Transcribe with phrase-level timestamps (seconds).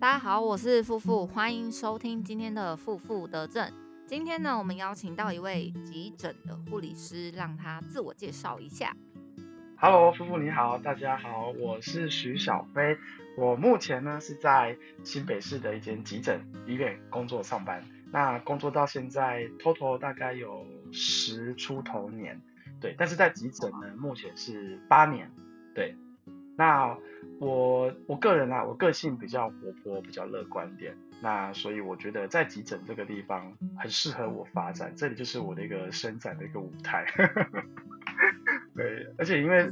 [0.00, 3.68] 大家好，我是富富，欢迎收听今天的富富得正。
[4.06, 8.94] 今天呢，我们邀请到一位急诊的护理师，让他自我介绍一下。
[9.76, 12.96] Hello，富富你好，大家好，我是徐小飞，
[13.36, 22.40] 我目前呢是在新北市的一间急诊医院工作上班，那工作到现在 total 大概有十出头年，
[22.80, 25.28] 对，但是在急诊呢，目前是八年，
[25.74, 25.96] 对，
[26.58, 26.98] 那
[27.38, 37.06] 我我个人啊，我个性比较活泼，比较乐观点，那所以我觉得在急诊这个地方很适合我发展，这里就是我的一个伸展的一个舞台。
[38.74, 39.70] 对，而且因为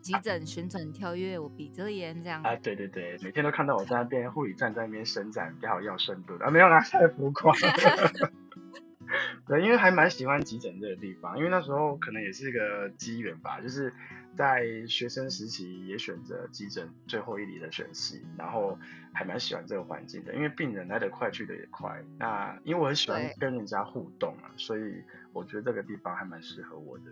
[0.00, 7.52] 急诊旋转跳跃，我闭着眼这样啊，对对对，每天都看到我在那边护理站在那边伸展，刚好要深度啊，没有啦，太浮夸。
[9.46, 13.92] 对，因为还蛮喜欢急诊这个地方，因为那时候可能也是一个机缘吧，就是
[14.36, 18.78] 在学生时期也选择急诊最后一里的选系，然后
[19.12, 22.04] 还蛮喜欢这个环境的，因为病人来得快去得也快。
[22.18, 27.06] 那因为我很喜欢跟人家互动啊，所以我觉得这个地方还蛮适合我的。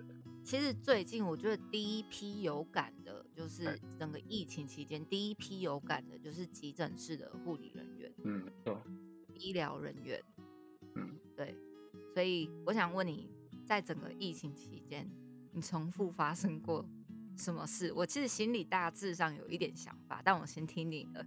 [0.45, 8.77] 其实最近我觉得第一批有感的，就是整个疫情期间第一批有感的，就是急诊室的护理人员，嗯，对，
[9.35, 10.23] 医疗人员，
[10.95, 11.57] 嗯，对。
[12.13, 13.31] 所以我想问你，
[13.65, 15.09] 在整个疫情期间，
[15.53, 16.85] 你重复发生过
[17.37, 17.93] 什么事？
[17.93, 21.25] 我其实心里大致上有一点想法，但我先听你的。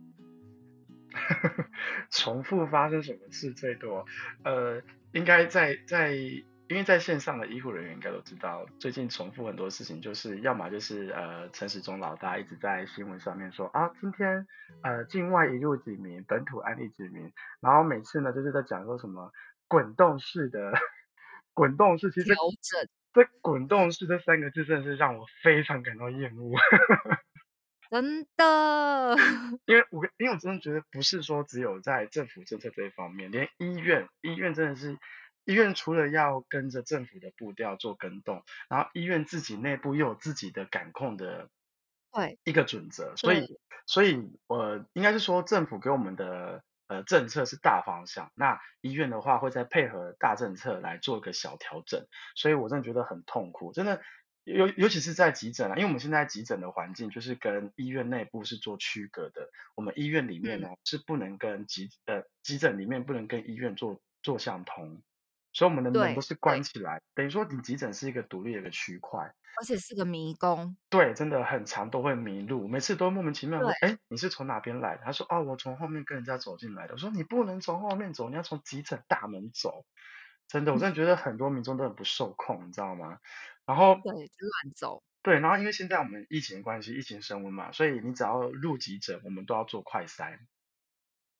[2.11, 4.05] 重复发生什么事最多？
[4.43, 4.81] 呃，
[5.13, 14.47] 应该在在，因为在线上的医护人员应该都知道，最近重复很多事情，就是要么就是呃陈时中老大一直在新闻上面说啊，今天
[14.83, 19.31] 呃境外一入几名，本土案例几名，然后每次呢就是在讲说什么。
[19.69, 20.71] 滚动式的
[21.53, 26.53] 滚动式，其实调整这滚动式这三个字真的是让我非常感到厌恶。
[27.89, 29.15] 真的，
[29.65, 34.99] 因为我因为我真的觉得不是说只有在政府政策这一方面，连医院医院真的是
[35.45, 41.49] 医院除了要跟着政府的步调做跟动，然后医院自己内部又有自己的感控的
[42.13, 43.57] 对一个准则，所以
[43.87, 46.61] 所以我应该是说政府给我们的。
[46.87, 54.01] 呃，政策是大方向，那医院的话会再配合大政策来做一个小调整，所以我真的觉得很痛苦，真的
[54.43, 65.01] 尤尤其是在急诊啊，因为我们现在急诊的环境就是跟医院内部是做区隔的，我们医院里面呢是不能跟急呃急诊里面不能跟医院做做相通，
[65.57, 69.33] 所以我们的门都是关起来，等于说你急诊是一个独立的一个区块。
[69.59, 73.73] 而且是个迷宫，对，真的很长，都会迷路，每次都莫名其妙的。
[73.81, 75.01] 哎，你是从哪边来的？
[75.03, 76.93] 他说，哦，我从后面跟人家走进来的。
[76.93, 79.83] 我说，你不能从后面走，你要从急诊大门走。
[80.47, 83.17] 真的，我真的觉得很多民众都很不受控，你知道吗？
[83.65, 85.01] 然后对，就乱走。
[85.23, 90.37] 对，然后因为现在我们疫情关系，疫情升温嘛，所以你只要入急诊，我们都要做快筛。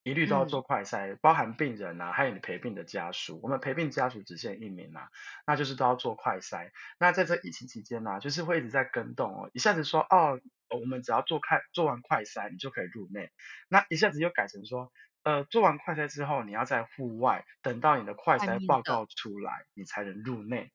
[0.08, 3.42] 一律都要做快筛，包含病人啊，还有你陪病的家属。
[3.44, 5.10] 我们陪病家属只限一名啊，
[5.46, 6.72] 那就是都要做快筛。
[6.98, 13.32] 那在这疫情期间呢，就是会一直在跟动哦，一下子说哦，我们只要做快做完快筛，你就可以入内。
[13.68, 20.72] 那一下子又改成说，呃，做完快筛之后，你要在户外等到你的快筛报告出来，你才能入内。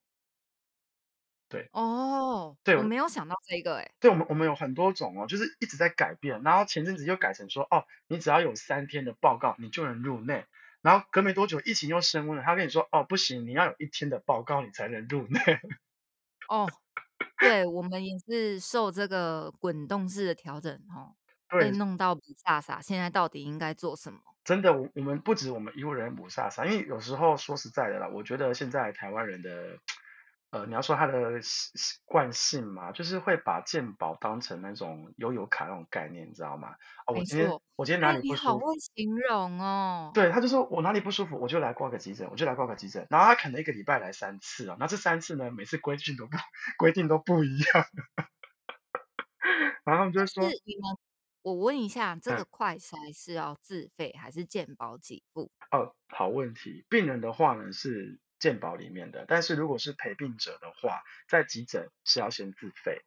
[1.52, 10.46] 对哦，对我没有想到这个哎，对我们我们有很多种哦，就是一直在改变，然后前阵子又改成说哦，你只要有三天的报告，你就能入内，
[10.80, 15.38] 然后隔没多久疫情又升温了，他跟你说哦不行，你要有一天的报告你才能入内。
[16.48, 16.66] 哦，
[17.38, 21.12] 对我们也是受这个滚动式的调整哦，
[21.50, 24.20] 被弄到不飒飒，现在到底应该做什么？
[24.42, 29.78] 真的，我我们不止我们医护人员不飒飒，因为有时候说实在的啦，我觉得现在台湾人的。
[30.52, 31.70] 呃，你要说他的习
[32.04, 36.68] 惯性嘛，就是会把健保当成那种悠游卡那种概念，你知道吗？
[37.06, 38.48] 啊，我今天我今天哪里不舒服？
[38.50, 40.10] 好会形容哦。
[40.12, 43.06] 对，他就说我哪里不舒服，我就来挂个急诊，我就来挂个急诊。
[43.08, 46.36] 然后他可能一个礼拜来三次啊，那这三次呢，每次规定都不
[46.76, 47.86] 规定都不一样。
[49.84, 50.98] 然后就说，你们，
[51.40, 55.50] 我问一下，这个快筛是要自费还是健保给付？
[55.70, 56.84] 哦，好问题。
[56.90, 58.20] 病人的话呢是。
[58.42, 63.04] 健保里面的，但是如果是陪病者的话，在急诊是要先自费。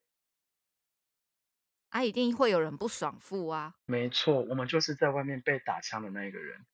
[1.90, 3.76] 啊，一定会有人不爽付啊。
[3.86, 6.66] 没错，我们就是在外面被打枪的那一个人，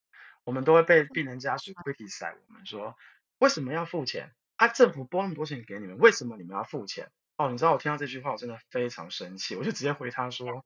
[0.44, 2.96] 我们都会被病人家属 criticize 我们说，
[3.40, 4.31] 为什么要付钱？
[4.58, 7.12] 啊，政府拨那么多钱给你们，为什么你们要付钱？
[7.38, 10.63] 哦，你知道我听到这句话，我真的非常生气，我就直接回他说，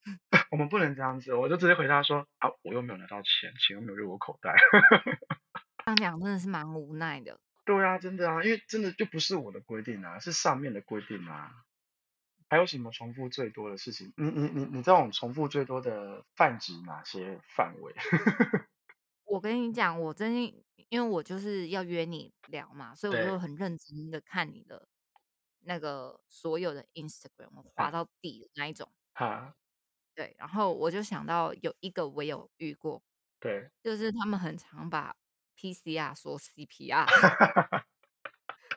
[0.50, 4.54] 我们不能这样子，我就直接回他说，啊，我又没有拿到钱，钱又没有入我口袋。
[5.86, 7.38] 这样讲真的是蛮无奈的。
[7.64, 11.52] 对啊，真的啊，因为真的就不是我的规定啊，是上面的规定啊。
[12.48, 14.12] 还有什么重复最多的事情？
[14.16, 17.94] 你你你你这种重复最多的泛指哪些范围？
[19.24, 24.88] 我跟你讲，我最近因为我就是要约你聊嘛，所以我就对，很认真的看你的
[25.60, 28.92] 那个所有的 Instagram，我滑啊，到底的那一种。
[29.14, 29.56] 哈，
[30.16, 33.02] 对，然后我就想到有一个我有遇过，
[33.40, 35.14] 对，就是他们很常把
[35.56, 37.06] PCR 说 CPR，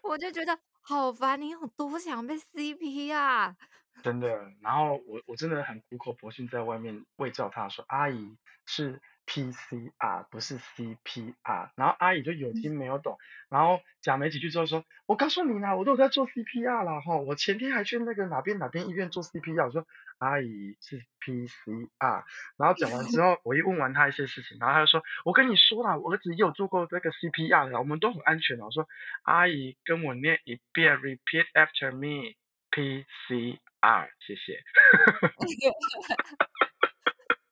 [0.03, 3.55] 我就觉得好烦，你有多想被 CPR？
[4.01, 4.27] 真的。
[4.61, 19.85] 然后我我真的很苦口婆心在外面喂教他说，阿姨是 PCR 不是 CPR，然后阿姨就有听没有懂，然后讲没几句之后说，我告诉你啦，我都有在做 CPR 了哈，我前天还去那个哪边哪边医院做 CPR，我说
[20.17, 22.23] 阿姨是 PCR，
[22.57, 28.65] 然后讲完之后，我一问完他一些事情，然后他就说，我跟你说啦，我儿子也有做过这个 CPR 的，我们都很安全的。
[28.65, 28.87] 我说
[29.21, 32.35] 阿姨跟我念一遍，repeat after me。
[32.71, 34.61] PCR，谢谢。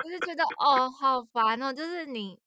[0.08, 2.40] 我就觉得哦，好烦哦，就是你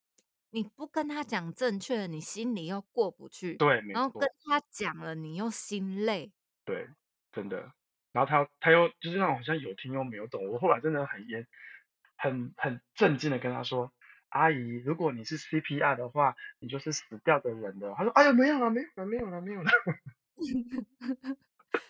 [0.49, 6.31] 你不跟他讲正确的，你心里又过不去，对，没然后跟错，他讲了，你又心累。
[6.65, 6.89] 对，
[7.31, 7.71] 真的。
[8.11, 11.47] 然后他他又就是那种好像有听又没有懂，我后来真的很严，
[12.17, 13.93] 很很震惊的跟他说，
[14.29, 17.93] 阿姨，如果你是 CPR 的话，你就是死掉的人了。
[17.95, 19.71] 他说，哎呀，没有了，没有了，没有了，没有了。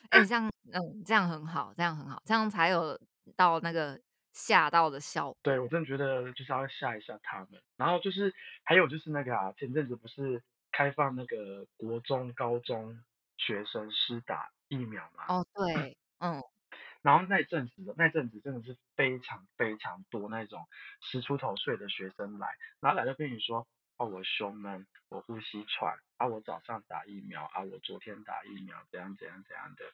[0.10, 3.00] 哎，这样嗯，这样很好，这样很好，这样才有
[3.36, 4.00] 到那个
[4.34, 5.68] 吓到的效果对，我。
[5.68, 7.62] 真的觉得就是要吓一吓他们。
[7.78, 8.34] 然后就是
[8.64, 13.04] 还有就是那个啊，前阵子不是开放那个国中、高中
[13.38, 15.26] 学生施打疫苗吗？
[15.28, 16.42] 哦，对，嗯，
[17.02, 20.68] 然后那阵子的那阵子真的是非常非常多那种
[21.02, 22.48] 十出头岁的学生来，
[22.80, 23.68] 然后来就跟你说，
[23.98, 29.86] 哦，我胸闷，我呼吸喘，啊，我早上打疫苗，啊，我昨天打疫苗，怎样怎样怎样的。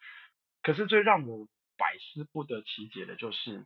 [0.62, 1.48] 可是最让我
[1.78, 3.66] 百思不得其解的就是，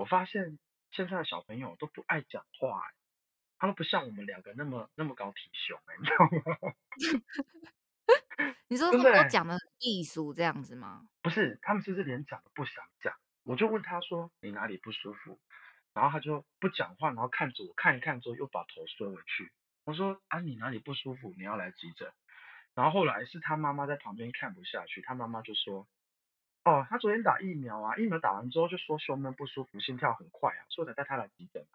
[0.00, 0.58] 我发现
[0.92, 2.94] 现在的小朋友都不爱讲话、欸，
[3.58, 6.24] 他们不像我们两个那么那么高体雄、欸，你知道
[6.64, 6.72] 吗？
[8.68, 11.06] 你说他们都讲的很艺术这样子吗？
[11.20, 13.14] 不是，他们甚至连讲都不想讲。
[13.42, 15.38] 我就问他说你哪里不舒服，
[15.92, 19.52] 然后他就不讲话，然后看着我看一看之后又把头缩回去。
[19.84, 22.10] 我说啊你哪里不舒服，你要来急诊。
[22.74, 25.86] 然后后来是他妈妈在旁边看不下去，他妈妈就说
[26.64, 31.74] 哦他昨天打疫苗啊，疫苗打完之后就说胸闷不舒服，心跳很快啊，所以才带他来急诊啊。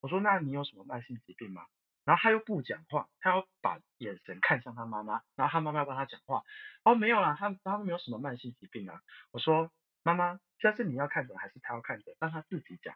[0.00, 1.66] 我说那你有什么慢性疾病吗？
[2.04, 6.44] 然后他又不讲话，他要把眼神看向他妈妈，然后他妈妈要帮他讲话。
[6.84, 9.00] 哦，没有啦，他他没有什么慢性疾病啊。
[9.32, 9.72] 我说
[10.02, 12.14] 妈妈，现在是你要看诊还是他要看诊？
[12.20, 12.94] 让他自己讲。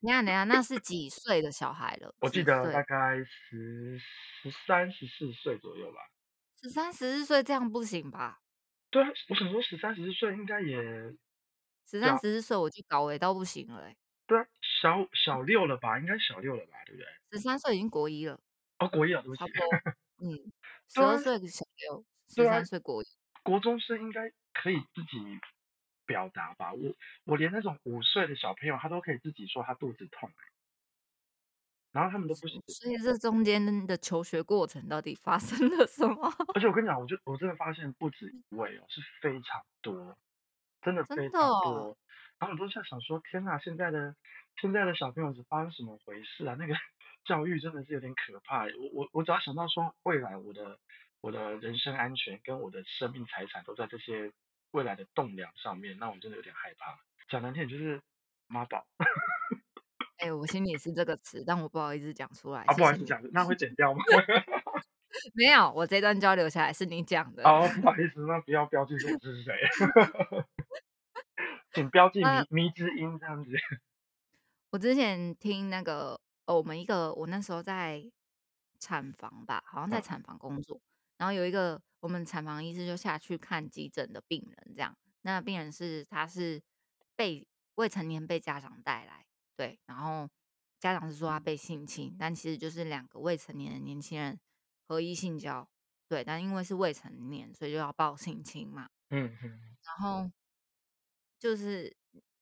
[0.00, 2.14] 等一下等一下，那是 几岁的小孩了？
[2.20, 2.82] 我记得大岁？
[2.84, 6.00] 概十十三十四岁左右吧。
[6.62, 8.41] 十三、十四岁这样不行吧？
[8.92, 10.76] 对啊，我想说十三十四岁应该也
[11.86, 13.96] 十三、十，四岁我就搞诶到不行了欸
[14.26, 14.46] 对啊，
[14.82, 15.98] 小小六了吧？
[15.98, 16.74] 应该小六了吧？
[16.86, 17.08] 对不对？
[17.32, 18.38] 十三岁已经国一了，
[18.78, 19.40] 哦，国一啊，对不起。
[19.40, 19.68] 差不多，
[20.22, 20.52] 嗯
[20.88, 23.06] 十对啊，二岁小六十对啊，三岁国一。
[23.42, 25.18] 国中生应该可以自己
[26.06, 26.72] 表达吧？
[26.72, 30.34] 我我连那种五岁的小朋友，他都可以自己说他肚子痛、欸，
[31.92, 32.60] 然后他们都不行。
[32.66, 36.32] 所以这中间的求学过程到底发 生了什么？
[36.54, 40.16] 而且我跟你讲，我就我真的发现不止一位哦，是非常多，
[40.82, 41.98] 真的非真的哦，常多。
[42.38, 44.16] 然后我都在想说，天呐，现在的
[44.60, 46.56] 现在的小朋友是发生什么回事啊？
[46.58, 46.74] 那个
[47.24, 48.74] 教育真的是有点可怕欸。
[48.76, 50.78] 我我我只要想到说，未来我的
[51.20, 54.32] 我的人身安全跟我的生命财产都在这些
[54.72, 56.98] 未来的栋梁上面，那我真的有点害怕。
[57.28, 58.02] 讲难听点就是
[58.48, 58.84] 妈宝
[60.22, 62.72] 哎、我心里是这个词，但我不好意思讲出来，啊。
[62.74, 64.00] 不好意思讲，那会剪掉吗？
[65.34, 67.42] 没有，我这段交流下来是你讲的。
[67.42, 69.52] 哦，不好意思，那不要标记出我是谁，
[71.74, 73.50] 请标记那迷迷之音这样子。
[74.70, 78.02] 我之前听那个，哦，我们一个我那时候在
[78.78, 80.80] 产房吧，好像在嗯产房工作，
[81.18, 86.62] 然后有一个我们产房医师就下去看急诊的病人，这样，那病人是他是
[87.16, 90.28] 被未成年被家长带来，对，然后
[90.78, 94.38] 家长是说他被性侵，但其实就是两个未成年的年轻人
[94.88, 95.68] 合一性交，
[96.08, 100.30] 对，但因为是未成年，所以就要报性侵嘛，嗯嗯然后
[101.38, 101.96] 就是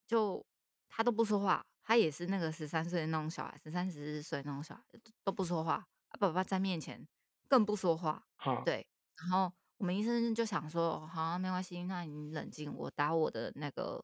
[0.06, 0.44] 就
[0.88, 5.74] 他都不说话，他也是那个十三岁的那种小孩，十三十四岁那种小孩都都不说话，
[6.08, 7.06] 啊爸爸在面前
[7.48, 8.86] 更不说话，好，对。
[9.16, 14.02] 然后我们医生就想说，哦好啊，没关系，那你冷静，我打我的那个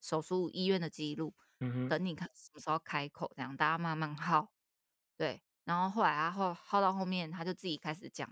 [0.00, 4.52] 手术医院的记录，嗯哼，等你看什么时候开口，这样大家慢慢耗。
[5.16, 8.28] 对，然后后来他耗耗到后面，他就自己开始讲，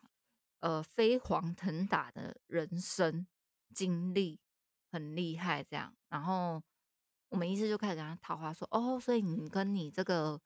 [0.60, 3.26] 呃，飞黄腾达的人生
[3.74, 4.40] 经历，
[4.90, 5.94] 很厉害这样。
[6.08, 6.62] 然后
[7.28, 10.40] 我们医师就开始跟他套话说：“哦，所以你跟你这个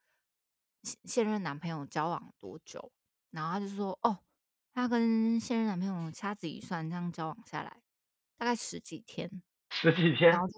[0.82, 2.92] 现现任男朋友交往多久？”
[3.32, 4.18] 然后他就说：“哦，
[4.74, 7.82] 他跟现任男朋友掐指一算，这样交往下来
[8.36, 10.54] 大概十几天。”十几天，然后就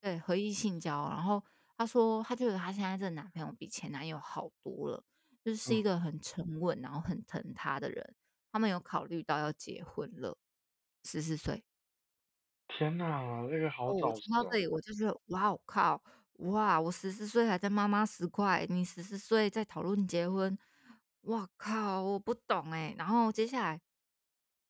[0.00, 1.42] 对合意性交，然后
[1.82, 5.02] 他说她觉得她现在这个男朋友比前男友好多了，
[5.44, 8.14] 就是是一嗯，个很沉稳，然后很疼她的人。
[8.52, 10.38] 他们有考虑到要结婚了，
[11.04, 11.64] 十四岁。
[12.68, 13.06] 天哪，
[13.50, 16.00] 那个好哦，我早熟，听到这里我就觉得，哇，我靠，
[16.34, 20.56] 哇，我十四岁还在妈妈十块，你十四岁在讨论结婚，
[21.22, 22.94] 哇靠，我不懂哎。
[22.96, 23.80] 然后接下来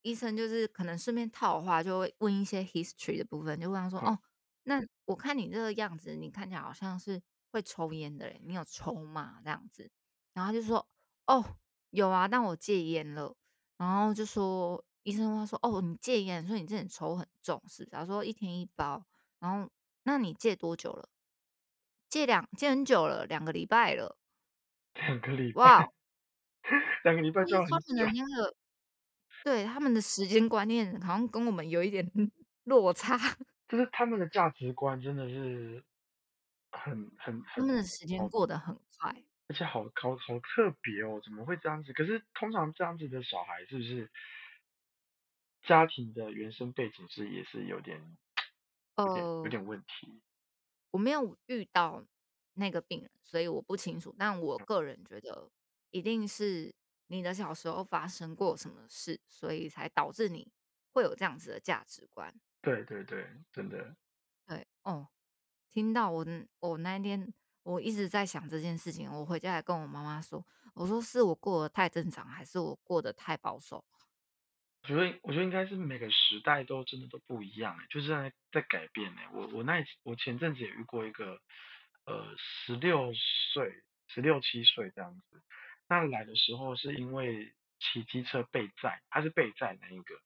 [0.02, 4.18] 医生就是可能顺便套话，就会问一些 history 的部分，就问他说，嗯，哦，
[4.64, 9.40] 那我看你这个样子，你看起来好像是会抽烟的人，你有抽吗？
[9.44, 9.90] 这样子，
[10.34, 10.86] 然后他就说，
[11.26, 11.56] 哦，
[11.90, 13.34] 有啊，但我戒烟了。
[13.78, 19.04] 然后就说医生问他说：“哦，你戒烟，所以你之前抽很重，是不是？”他说：“一天一包。”
[19.40, 19.68] 然后
[20.04, 21.08] 那你戒多久了？
[22.08, 24.16] 戒两戒很久了两个礼拜了。
[24.94, 25.88] 两个礼拜， 哇，
[27.02, 28.54] 两个礼拜就是他们的那个
[29.42, 32.06] 对，他们的时间观念好像跟我们有一点
[32.64, 33.18] 落差，
[33.72, 35.82] 就是他们的价值观真的是
[36.70, 39.24] 很很很他们的时间，过得很快。
[39.48, 41.94] 而且好好好特别哦，怎么会这样子？
[41.94, 44.10] 可是通常这样子的小孩是不是
[45.62, 47.98] 家庭的原生背景是也是有点
[48.98, 50.20] 有点有呃，点问题？
[50.90, 52.04] 我没有遇到
[52.52, 54.14] 那个病人，所以我不清楚。
[54.18, 55.50] 但我嗯个人觉得，
[55.92, 56.74] 一定是
[57.06, 60.52] 你的小时候发生过什么事，所以才导致你
[60.92, 62.34] 会有这样子的价值观。
[62.62, 63.94] 对对对，真的。
[64.46, 65.08] 对，哦，
[65.70, 66.24] 听到我
[66.60, 67.32] 我那一天
[67.64, 73.84] 我一直在想这件事情，我回家还跟我妈妈说，我说是我过得太正常，还是我过得太保守？
[74.82, 79.28] 我觉得，我觉得应该是每个时代都真的都不一样欸，就是在在改变哎。
[79.32, 81.40] 我我那一我前阵子也遇过一个，
[82.04, 83.12] 呃，十六
[83.52, 85.42] 岁、十六七岁这样子。
[85.88, 90.20] 那来的时候是因为骑机车被载，他是被载那一个，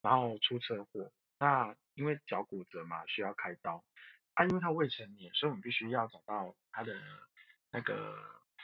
[0.00, 1.12] 然后出车祸。
[1.40, 3.82] 那因为脚骨折嘛，需要开刀。
[4.34, 6.96] 啊，因为他未成年，所以我们必须要找到他的
[7.72, 8.16] 那个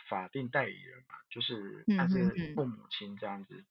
[0.08, 3.64] 法定代理人嘛，就是嗯他是父母亲这样子，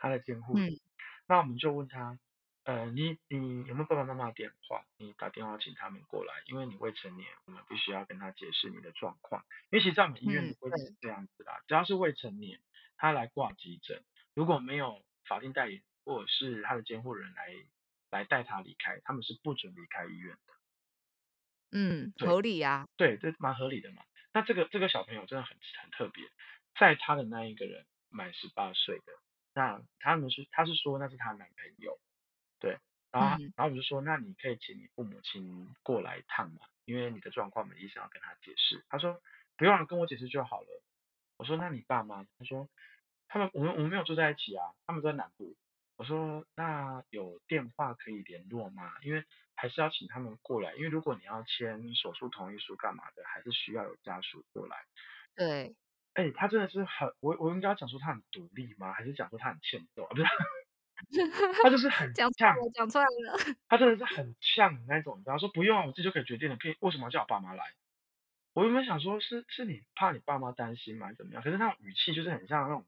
[0.00, 0.70] 他的监护人。
[0.70, 0.80] 嗯
[1.28, 2.18] 那我们就问他，
[2.64, 4.84] 呃，你你有没有爸爸妈妈的电话？
[4.98, 9.42] 你打电话请他们过来，因为你未成年，我们必须要跟他解释你的状况。
[9.70, 12.60] 因为其实在我们医院的嗯，规定是，这样子啦，只要是未成年，
[12.96, 14.02] 他来挂急诊，
[14.34, 17.54] 如果没有法定代理人或者是他的监护人来
[18.12, 20.52] 来带他离开，他们是不准离开医院的。
[21.72, 24.04] 嗯，合理啊，对，这蛮合理的嘛。
[24.34, 26.24] 那这个这个小朋友真的很很特别，
[26.78, 29.04] 在他的那一个人满十八岁的，
[29.54, 31.98] 那他们是他是说那是他男朋友，
[32.60, 32.78] 对，
[33.10, 38.84] 然后嗯然后我们就说，那你可以请你父母亲过来一趟嘛，因为你的状况，我们医生要跟他解释。
[38.90, 39.22] 他说
[39.56, 40.82] 不用了，跟我解释就好了。
[41.38, 42.24] 我说那你爸妈？
[42.38, 42.68] 他说
[43.28, 45.56] 他们我们我们没有住在一起啊，他们在南部。
[46.02, 48.90] 我说那有电话可以联络吗？
[49.02, 49.22] 因为
[49.54, 54.78] 还是要请他们过来，因为如果你要签手术同意书干嘛的，还是需要有家属过来。
[55.36, 55.76] 对，
[56.14, 58.92] 哎，他真的是很，我我应该要讲说他很独立吗？
[58.92, 60.08] 还是讲说他很欠揍啊？
[60.10, 60.24] 不是，
[61.62, 67.62] 他就是很呛，讲出来了，讲出来了，他真的是很呛的那种，你知道说不用啊，我自己就可以决定了，可以为什么要叫我爸妈来？
[68.54, 71.06] 我原本想说是是你怕你爸妈担心吗？
[71.06, 71.44] 还是怎么样？
[71.44, 72.84] 可是那种语气就是很像那种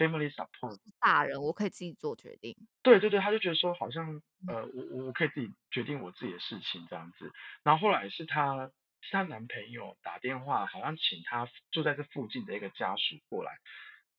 [0.00, 2.56] family support 大人我可以自己做决定。
[2.82, 7.30] 对对对，他就觉得说好像嗯呃，我我我可以自己决定我自己的事情这样子。
[7.62, 8.70] 然后后来是她
[9.02, 13.58] 是她男朋友打电话，好像请她住在这附近的一个家属过来。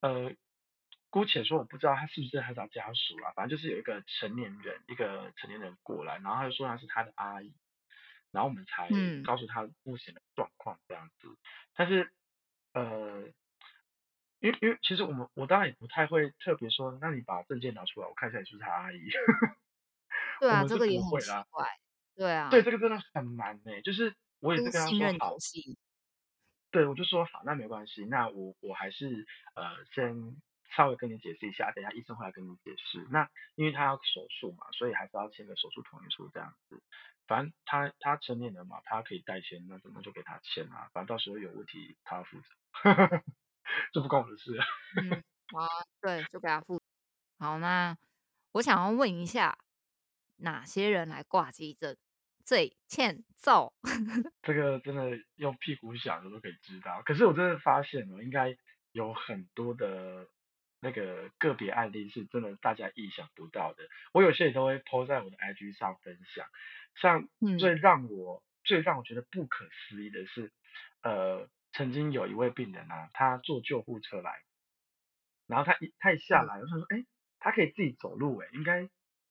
[0.01, 0.33] 呃，
[1.09, 7.53] 姑且说我不知道他是不是他找家属啦，反正就是有一个成年人，一个成年人过来，然后他就说他是他的阿姨，
[8.31, 11.27] 然后我们才嗯，告诉他目前的状况这样子。
[11.75, 12.11] 但是
[12.73, 13.25] 呃，
[14.41, 19.00] 因为因为其实我们我当然也不太会特别说，那你把证件拿出来，我看一下你是不是他阿姨。
[20.41, 21.43] 对啊，这个也很不会啦。
[21.43, 21.67] 奇怪。
[22.15, 25.77] 对对，啊，这个真的很难呢，就是我也这是是跟他信任游说好，戏。
[26.71, 30.36] 对，我就说好，那没关系，那我我还是呃先
[30.75, 33.05] 稍微跟你解释一下，等一下医生会来跟你解释。
[33.12, 36.81] 那因为他要手术嘛，所以还是要签个手术同意书这样子。
[37.27, 40.89] 反正他他成年人嘛，他可以代签，那怎么就给他签啊？
[40.93, 43.24] 反正到时候有问题他要负责，
[43.93, 44.57] 这不关我的事。
[45.01, 45.67] 嗯，好啊，
[46.01, 46.81] 对，就给他付。
[47.39, 47.97] 好，那
[48.53, 49.57] 我想要问一下，
[50.37, 51.97] 哪些人来挂急诊
[52.45, 53.73] 最欠揍？
[54.43, 57.01] 这个真的用屁股想的都可以知道。
[57.05, 58.57] 可是我真的发现了，应该
[58.91, 60.27] 有很多的
[60.79, 63.83] 那个个别案例是真的大家意想不到的。
[64.13, 66.47] 我有些也都会 po 在我的 IG 上分享。
[66.95, 70.51] 像最嗯让我最让我觉得不可思议的是，
[71.01, 74.41] 呃，曾经有一位病人啊，他坐救护车来，
[75.47, 77.05] 然后他一他一下嗯来，我想说，哎，
[77.39, 78.89] 他可以自己走路，哎，应该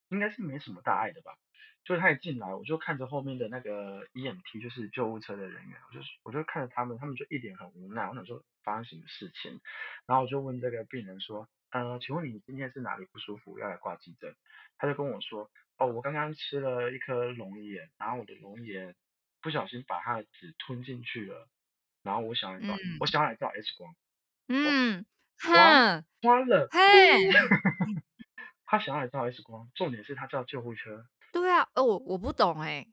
[0.08, 1.36] 应该是没什么大碍的吧。
[1.82, 8.06] 就是他一进来，我就看着后面的那个 EMT，就是救护车的人员，我就我就看着他们，他们就一脸很无奈。
[8.06, 9.60] 我想说发生什么事情，
[10.06, 14.36] 然后我就问这个病人说，呃，请问你今天是哪里不舒服，要来挂急诊？
[14.76, 18.94] 他就跟我说，哦，我刚刚吃了一颗龙眼，然后我的龙眼
[19.40, 21.48] 不小心把它的籽吞进去了，
[22.02, 23.06] 然后我想来找我嗯。
[23.06, 23.94] 想要来照 X 光，
[24.48, 25.04] 嗯，
[25.42, 27.30] 花哼，花了，嘿，
[28.64, 32.86] 他想要来照 X 光，重点是他叫救护车，对啊，呃，我我不懂哎，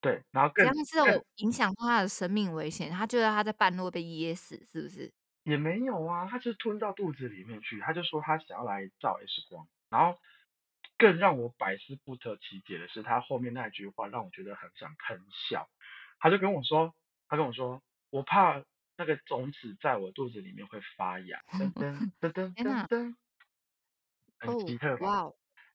[0.00, 5.12] 对，然后更这样是更有影响到他的生命危险，他觉得他在半路被噎死，是不是？
[5.44, 10.18] 也没有啊，他就吞到肚子里面去，他就说他想要来照 X 光，然后
[10.96, 15.68] 更让我百思不得其解的是，他后面那句话让我觉得很想喷笑，
[16.18, 16.94] 他就跟我说，
[17.28, 17.82] 他跟我说，
[18.14, 18.64] 我怕
[18.96, 23.16] 那个种子在我肚子里面会发芽，噔噔 噔噔，噔噔，
[24.38, 25.32] 很哦，奇特吧？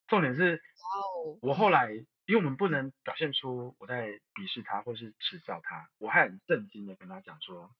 [0.07, 7.75] 重点是，哦，我后来，因为我们不能表现出我在鄙视他或是耻笑他，我还很震惊的跟他讲说，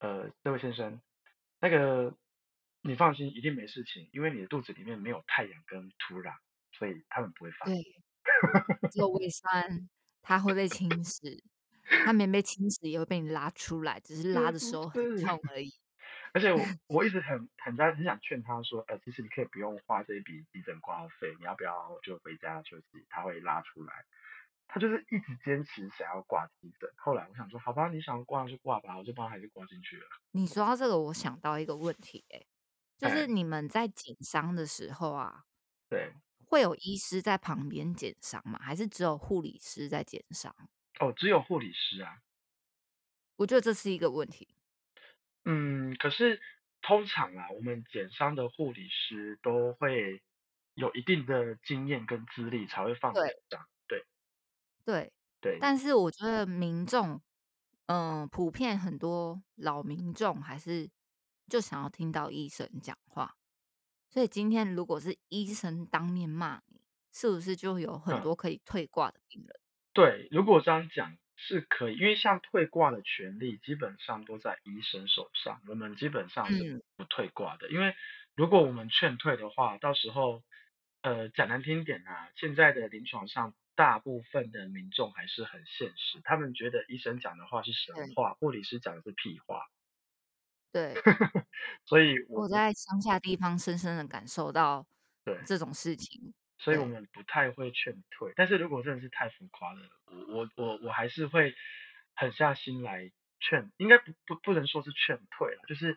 [0.00, 1.00] 呃，这位先生，
[1.60, 2.16] 那个
[2.82, 6.34] 你放心，一定没事情，因为你的肚子里面没有太阳跟土壤，
[6.72, 8.90] 所以他们不会发对，现。
[8.90, 9.88] 只有胃酸，
[10.20, 11.40] 它会被侵蚀，
[12.04, 15.24] 它没 被侵蚀也会被你拉出来，只是拉的时候很是？
[15.24, 15.72] 痛而已。
[16.34, 23.06] 而且我 我一直很很在很想劝他说，呃，其实你可以不用花这一笔急诊挂号费，你要不要就回家休息？
[23.08, 24.04] 他会拉出来。
[24.66, 26.90] 他就是一直坚持想要挂急诊。
[26.96, 30.06] 后来我想说，好吧，你想要挂就挂吧，我就帮他还是挂进去了。
[30.32, 32.46] 你说到这个，我想到一个问题、欸，
[32.98, 35.44] 就是哎，你们在检伤的时候啊，
[35.90, 36.14] 对，
[36.46, 38.58] 会有医师在旁边减伤吗？
[38.60, 40.54] 还是只有护理师在减伤？
[41.00, 42.20] 哦，只有护理师啊。
[43.36, 44.48] 我觉得这是一个问题。
[45.44, 46.40] 嗯，可是
[46.82, 50.22] 通常啊，我们减伤的护理师都会
[50.74, 53.68] 有一定的经验跟资历，才会放检对伤。
[53.86, 54.04] 对
[54.84, 57.20] 对，对，但是我觉得民众，
[57.86, 60.88] 嗯、普遍很多老民众还是
[61.48, 63.36] 就想要听到医生讲话，
[64.10, 66.80] 所以今天如果是医生当面骂你，
[67.12, 68.22] 是不是就有很嗯。
[68.22, 69.60] 多可以退挂的病人？
[69.94, 77.70] 对，如果这样讲是可以，因为像退挂的权利基本上都在医生手上，我们基本上是嗯，不退挂的。
[77.70, 77.94] 因为
[78.34, 80.42] 如果我们劝退的话，到时候
[81.02, 89.62] 呃讲难听点啊，现在的临床上大部分的民众还是很现实，他们觉得医生讲的话是神对话，护理师讲的是屁话，
[90.72, 90.94] 对，
[91.86, 94.84] 所以我在乡下地方深深的感受到
[95.24, 95.38] 对。
[95.46, 96.34] 这种事情。
[96.58, 98.32] 所以我对，们不太会劝退。
[98.36, 101.54] 但是如果真的是太浮夸了，我我我我还是会
[102.14, 105.96] 狠下心来劝，应该不不不能说是劝退了，就是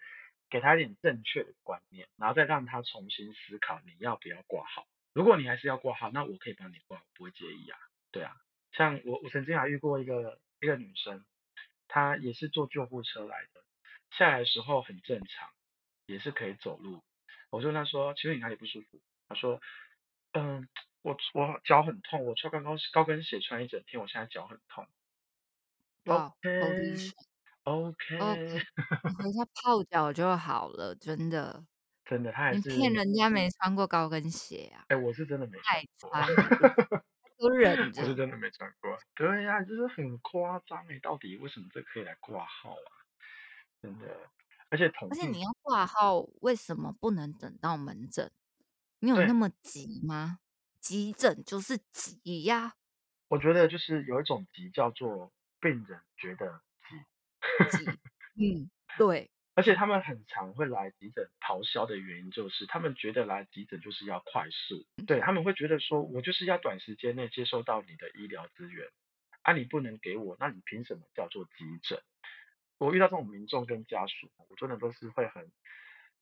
[0.49, 4.87] 给他一点正确的观念，然后再让他重新思考你要不要挂号。
[5.13, 7.79] 如果你还是要挂号，那我可以帮你挂，我不会介意啊。
[8.11, 8.35] 对啊，
[8.71, 11.25] 像我我曾经还遇过一个一个女生，
[11.87, 13.63] 她也是坐救护车来的，
[14.11, 15.49] 下来的时候很正常，
[16.05, 17.03] 也是可以走路。
[17.49, 19.01] 我就问她说，请问你哪里不舒服？
[19.27, 19.59] 她说，
[20.33, 20.67] 嗯，
[21.01, 24.87] 我我脚很痛，我穿高高高跟鞋穿一整天，我现在脚很痛。
[26.05, 28.61] 哇，Holy OK shit！OK，OK，
[29.03, 31.65] 你回家泡脚就好了，真的。
[32.05, 34.85] 真的，他还你骗是，人家没穿过高跟鞋啊？
[34.89, 36.27] 哎，我是真的没穿爱过，穿
[37.37, 38.01] 都忍着。
[38.03, 38.97] 我是真的没穿过。
[39.15, 42.91] 对呀、就是很夸张哎，到底为什么这可以来挂号啊？
[43.81, 44.07] 真的，
[44.69, 48.31] 而且而且你要挂号，为什么不能等到门诊？
[48.99, 50.39] 你有对，那么急吗？
[50.79, 52.75] 急诊就是急呀，
[53.27, 56.61] 我觉得就是有一种急叫做病人觉得
[57.69, 57.85] 急。
[57.85, 57.85] 急。
[58.39, 68.87] 嗯，对，而且他们很常会来急诊咆哮的原因，就是他们觉得来急诊就是要快速，对他们会觉得说，我就是要短时间内接受到你的医疗资源，
[69.41, 71.99] 啊，你不能给我，那你凭什么叫做急诊？
[72.77, 75.51] 我遇到这种民众跟家属，我真的都是会很，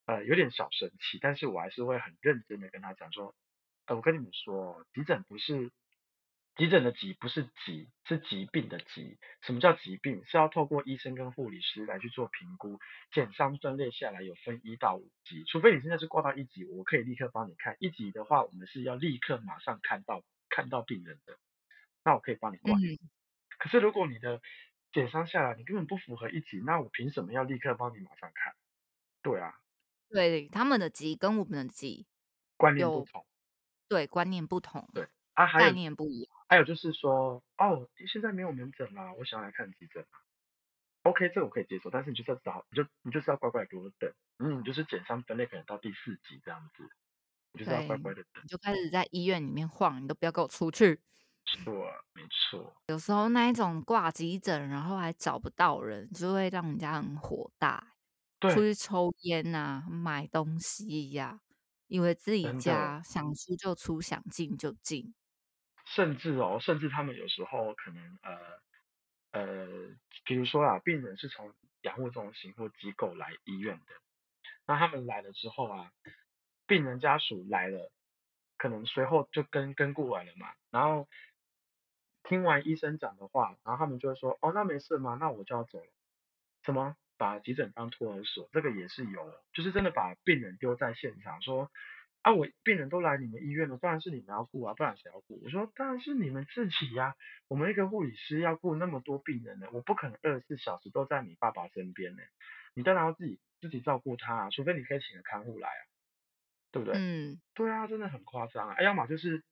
[0.06, 3.36] 呃，有点小生气，但是我还是会很认真的跟他讲说，
[3.86, 5.72] 呃，我跟你们说，急诊不是
[6.56, 9.18] 急诊的急不是急，是疾病的急。
[9.42, 10.24] 什么叫疾病？
[10.26, 12.80] 是要透过医生跟护理师来去做评估，
[13.12, 17.76] 减伤分类下来有分一到五级，除非你现在是挂到一级，我可以立刻帮你看。
[17.80, 21.38] 一级的话，我们是要立刻马上看到看到病人的，
[22.04, 22.74] 那我可以帮你挂。
[22.78, 22.98] 嗯，
[23.58, 24.40] 可是如果你的
[24.94, 28.54] 减伤下来，你根本不符合一级，那我凭什么要立刻帮你马上看？
[29.22, 29.54] 对啊，
[30.16, 33.26] 对，他们的急跟我们的急有观念不同。
[33.90, 36.32] 对，观念不同，对，啊，还概有念不一样。
[36.48, 40.16] 还有就是说，哦，现在没有门诊啦，我想要来看急诊啊。
[41.04, 46.90] OK，这个我可以接受，但是你就是要找，你就你就是要乖乖的给我等，嗯，你就是减伤分类可能到第四级这样子，
[47.52, 48.42] 你就是要乖，乖的等。
[48.42, 51.02] 你就开始在医院里面晃，你都不要给我出去。
[51.46, 51.74] 错，
[52.14, 57.95] 没错，有时候那一种挂急诊，然后还找不到人，就会让人家很火大。
[58.48, 61.42] 出对，去抽烟呐、买东西呀、
[61.88, 65.14] 以为自己真的，家想出就出，想进就进。
[65.86, 68.40] 甚至哦，甚至他们有时候可能呃
[69.32, 69.68] 呃，
[70.26, 73.94] 比如说啊，病人是从养护中心或机构来医院的，
[74.66, 75.92] 那他们来了之后啊，
[76.68, 77.92] 病人家属来了，
[78.58, 81.08] 可能随后就跟跟过来了嘛，然后
[82.24, 85.16] 听完医生讲的话，然后他们就会说，哦，那没事嘛？
[85.20, 85.88] 那我就要走了。
[86.64, 86.96] 什么？
[87.18, 91.72] 把急诊当托儿所，这个也是有，就是真的把病人丢在现场，说
[92.22, 95.40] 啊，我病人都来你们医院了，当然是你们要顾啊，不然谁要顾？
[95.44, 97.16] 我说当然是你们自己呀、
[97.48, 102.22] 我们一个护理师要顾那么多病人呢，我不可能二十四小时都在你爸爸身边呢，
[102.74, 105.82] 你当然要自己自己照顾他啊，除非你可以请个看护来啊，
[106.72, 106.96] 对不对？
[106.98, 108.76] 嗯，对啊，真的很夸张啊！
[108.78, 109.44] 哎要么就是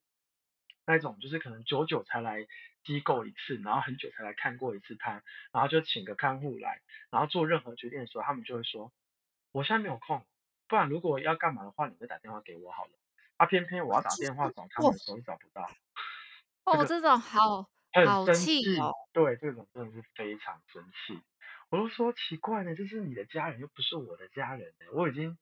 [0.85, 2.47] 那一种，就是可能久久才来
[2.83, 8.91] 机构一次，然后很久才来看过一次他，然后就请个看护来，然后做任何决定的时候，他们就会说，
[9.51, 10.25] 我现在没有空，
[10.67, 12.91] 不然如果要干嘛的话，你就打电话给我好了。
[13.37, 15.67] 啊，偏偏我要打电话找他们哦的时候找不到，
[16.65, 18.33] 这哦，个这种好很好气哦。
[18.33, 18.65] 生气，
[19.11, 21.19] 对，这种真的是非常生气。
[21.69, 25.37] 我都说奇怪呢，就是你的家人，又不是我的家人呢，我已经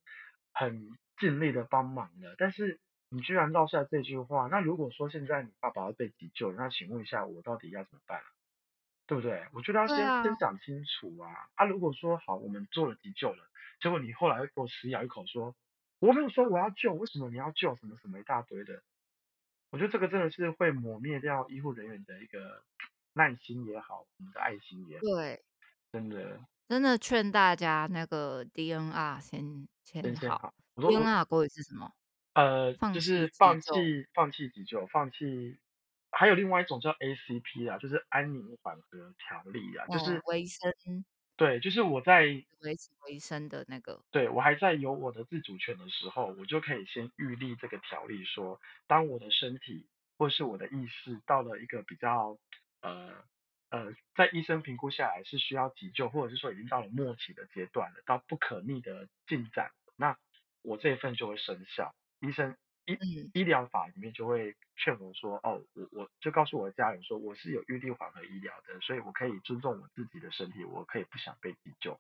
[0.54, 2.80] 很尽力的帮忙了，但是
[3.14, 8.24] 你居然撂下这句话，那如果说现在你爸爸要被急救，那请问一下我到底要怎么办啊？
[9.06, 9.46] 对不对？
[9.52, 11.30] 我觉得要先啊，先讲清楚啊。
[11.56, 13.44] 啊，如果说好，我们做了急救了，
[13.82, 15.54] 结果你后来又给我死咬一口说，
[16.00, 17.76] 我没有说我要救，为什么你要救？
[17.76, 18.82] 什么什么一大堆的，
[19.72, 22.64] 我觉得这个真的是会抹灭掉医护人员的一个
[23.12, 25.44] 耐心也好，我们的爱心也好，对，
[25.92, 30.10] 真的真的劝大家那个 DNR 先签好。
[30.10, 30.54] 先先好。
[30.76, 31.92] 我说我 DNR 国语是什么？
[32.36, 33.74] 呃，放弃就是放救。
[33.74, 35.60] 弃放弃急救，放弃，
[36.12, 40.72] 还有另外一种叫 ACP 啊，就是安宁缓和条例啊，就哦，是维生
[41.38, 44.04] 对，就是我在维持维生的那个。
[44.14, 52.38] 对我还在有我的自主权的时候，我就可以先预立这个条例说，当我的身体或是我的意识到了一个比较
[52.82, 53.24] 呃
[53.70, 60.18] 呃，在医生评估下来是需要急救，或者是说已经到了末期的阶段了，到不可逆的进展，那
[60.62, 61.94] 我这一份就会生效。
[62.22, 62.56] 医生
[62.86, 72.00] 医嗯，医疗法里面就会劝我说，哦，我我就告诉我的家人说，我是有预立缓和医疗的，所以我可以尊重我自己的身体，我可以不想被急救。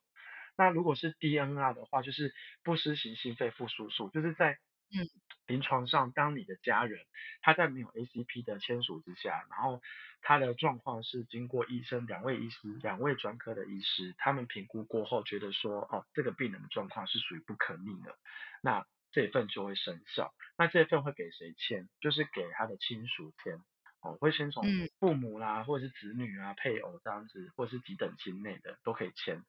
[0.58, 4.54] 那如果是 DNR 的话，就是不施行心肺复苏术，就是在
[4.94, 5.08] 嗯
[5.48, 7.00] 临床上，当你的家人
[7.42, 9.82] 他在没有 ACP 的签署之下，然后
[10.22, 18.18] 他的状况是经过医生两位医师、两位专科的医师，他们评估过后觉得说，哦，这个病人的状况是属于不可逆的，
[18.62, 20.34] 那这一份就会生效。
[20.58, 21.90] 那这一份会给谁签？
[22.00, 23.60] 就是给他的亲属签。
[24.04, 29.44] 哦，会先从嗯父母啦，或者是子女啊、配偶这样子，或者是几等亲内的都可以签。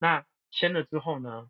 [0.00, 1.48] 那签了之后呢，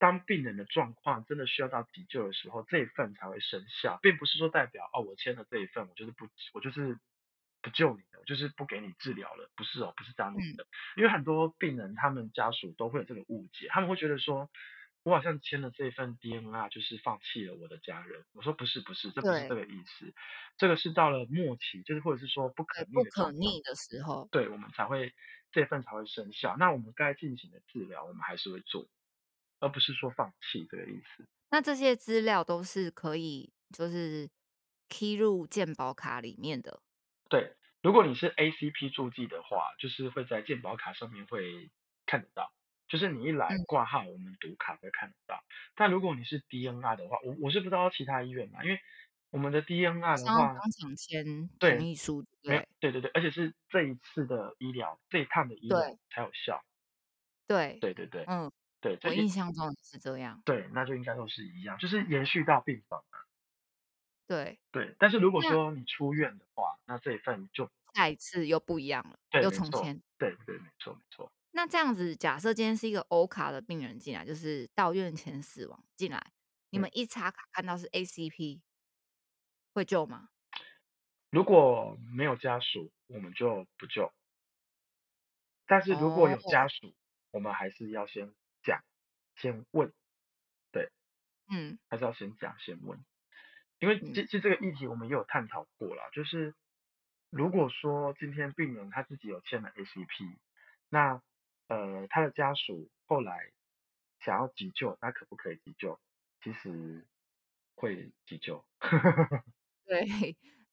[0.00, 6.98] 当病人的状况真的需要到急救的时候，这一份才会生效，并不是说代表哦，我签了这一份，我就是不，我就是
[7.62, 10.66] 不救你了，我就是不给你治疗了，不是哦，不是这样子嗯，的。
[10.96, 14.50] 因为很多病人他们家属都会有这个误解，他们会觉得说，
[15.08, 18.24] 我好像签了这份 DNR 就是放弃了我的家人。
[18.34, 20.12] 我说不是不是，这不是这个意思，
[20.56, 23.04] 这个是到了末期，就是或者是说不可，逆不。
[23.04, 25.12] 可逆的时候，对，我们才会
[25.50, 26.56] 这份才会生效。
[26.58, 28.86] 那我们该进行的治疗，我们还是会做，
[29.60, 31.26] 而不是说放弃这个意思。
[31.50, 34.28] 那这些资料都是可以就是
[34.88, 36.82] key 入健保卡里面的。
[37.30, 41.70] 对，如果你是 ACP 注记的话，就是会在健保卡上面会
[42.06, 42.52] 看得到，
[42.88, 45.42] 就是你一来嗯，挂号，我们读卡会看得到。
[45.74, 48.80] 但如果你是 DNR 的话，我我是不知道其他医院嘛，因为
[49.30, 56.64] 我们的 DNR 的话，当场签同，意书，对对对对，而且是这一次的医疗，这一趟的医疗才有效。
[57.46, 60.42] 对，对对对嗯，对，就我印象中是这样。
[60.44, 63.16] 对，那就应该都是一样，就是延续到病房啊。
[64.26, 70.02] 对，对，但是如果说你出院的话，那这一份就下一次又不一样了，对，又，重签。
[70.18, 71.30] 对对，没错没错。
[71.52, 76.32] 那这样子，假设今天是一个欧卡的病人进来，就是到院前死亡进来，
[76.70, 78.60] 你嗯，们一查卡看到是 ACP，
[79.72, 80.28] 会救吗？
[81.30, 84.12] 如果没有家属，我们就不救。
[85.66, 86.94] 但是如果哦，有家属，
[87.30, 88.82] 我们还是要先讲，
[89.36, 89.92] 先问。
[90.72, 90.90] 对，
[91.50, 93.04] 嗯还是要先讲先问？
[93.78, 96.54] 因为其嗯其实这个议题我们也有探讨过啦，就是
[97.30, 100.38] 如果说今天病人他自己有签了 ACP，
[100.88, 101.22] 那
[101.68, 103.52] 呃他的家属后来
[104.20, 106.00] 想要急救，那可不可以急救？
[106.42, 107.06] 其实
[107.74, 108.64] 会急救。
[109.86, 110.04] 对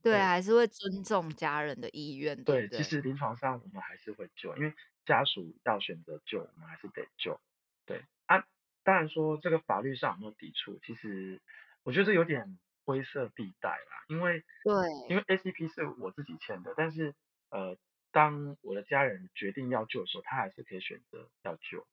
[0.01, 2.83] 对，对还是会尊重家人的意愿，对不对，其对？
[2.83, 4.73] 实临床上我们还是会救，因为
[5.05, 7.39] 家属要选择救，我们还是得救。
[7.85, 8.45] 对啊，
[8.83, 11.41] 当然说这个法律上有没有抵触，其实
[11.83, 14.75] 我觉得这有点灰色地带啦，因为对
[15.07, 17.15] 因为 ACP 是我自己签的，但是
[17.49, 17.77] 呃，
[18.15, 21.85] 当我的家人决定要救的时候，他还是可以选择要救。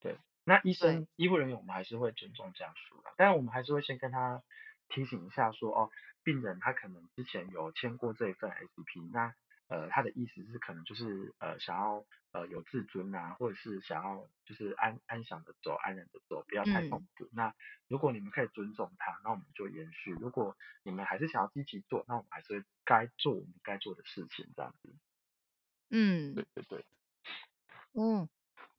[0.00, 4.42] 对，那医，生、医护人员我们还是会尊重家属啦，但是我们还是会先跟他
[4.90, 5.90] 提醒一下说，哦，
[6.22, 9.34] 病人他可能之前有签过这一份 ACP，那
[9.68, 17.30] 呃他的意思是可能就是呃想要呃有自尊啊，或者是想要就是安安详的走，安然的走，不要太痛嗯苦。
[17.32, 17.54] 那
[17.88, 24.92] 如果你们可以尊重他，那我们就延续；如果你们还是想要积极做，那我们还是会该做我们该做的事情，这样子。
[25.94, 26.84] 嗯，对对对。
[27.94, 28.26] 嗯，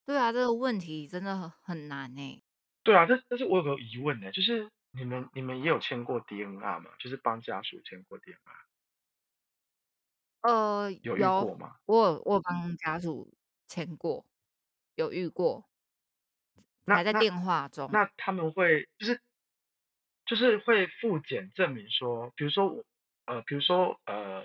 [0.05, 2.41] 对啊，这个问题真的很很难诶。
[2.85, 6.91] 对啊，但但是我有个疑问呢，就是你们你们也有签过 DNR 吗？
[6.99, 8.63] 就是帮家属签过 DNR，
[10.43, 11.75] 呃，有遇有，过吗？
[11.85, 13.33] 我有我有帮家属
[13.67, 14.25] 签过，
[14.95, 15.65] 有遇过，
[16.87, 17.97] 还在电话中。
[17.97, 19.19] 那他们会就是
[20.27, 22.83] 就是会复检证明说，比如说我
[23.25, 24.43] 呃比如说呃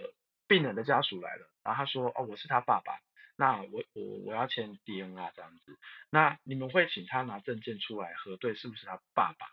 [0.48, 2.98] 病人的家属来了，然后他说哦我是他爸爸，
[3.36, 5.78] 那我我我要签 DNA 这样子，
[6.10, 9.46] 那你们会请他拿证件出来核对是不是他爸爸？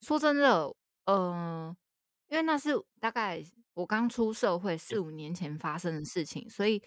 [0.00, 0.74] 说真的，
[1.06, 1.76] 呃，
[2.28, 3.42] 因为那是大概
[3.74, 6.82] 我刚出社会四五年前发生的事情，所以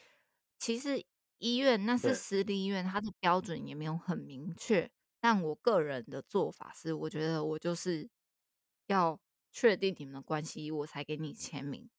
[0.60, 1.04] 其实
[1.38, 4.91] 医院那是对，私立医院，它的标准也没有很明确。
[5.20, 8.08] 但我个人的做法是，我觉得我就是
[8.86, 9.20] 要
[9.52, 11.89] 确定你们的关系，我才给你签名。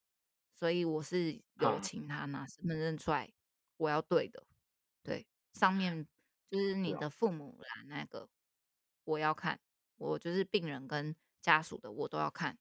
[0.58, 3.30] 所以我是有，请他拿身份证出来，
[3.76, 4.44] 我要对的，
[5.04, 6.04] 对，上面
[6.50, 8.28] 就是你的父母栏那个，
[9.04, 9.60] 我要看。
[9.98, 12.58] 我就是病人跟家属的，我都要看。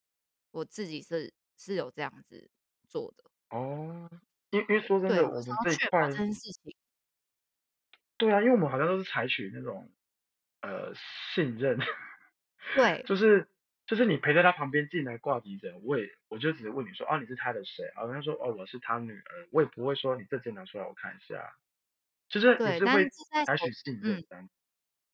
[0.52, 2.52] 我自己是是有这样子
[2.88, 4.08] 做的，哦，
[4.52, 6.76] 因因为说真对，的，我们要确保这一块这件事情。
[8.18, 9.92] 对啊，因为我们好像都是采取那种
[10.62, 10.94] 呃
[11.34, 11.80] 信任，
[12.76, 13.48] 对就是
[13.88, 21.56] 就是你陪在他旁边进来挂急诊，我也我就只是问你说哦你是他的谁，然后他说哦我是他女儿，我也不会说你这件拿出来我看一下，
[22.30, 24.50] 就是但是这在手采取信任嗯，